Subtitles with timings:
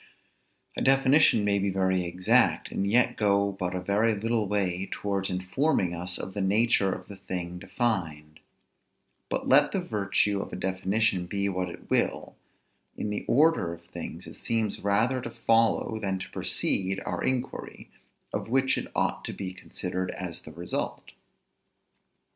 [0.75, 5.29] A definition may be very exact, and yet go but a very little way towards
[5.29, 8.39] informing us of the nature of the thing defined;
[9.29, 12.35] but let the virtue of a definition be what it will,
[12.97, 17.91] in the order of things, it seems rather to follow than to precede our inquiry,
[18.33, 21.11] of which it ought to be considered as the result.